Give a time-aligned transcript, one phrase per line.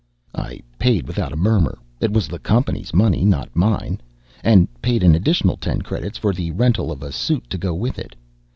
[0.33, 4.01] I paid without a murmur it was the company's money, not mine
[4.43, 7.99] and paid an additional ten credits for the rental of a suit to go with
[7.99, 8.15] it.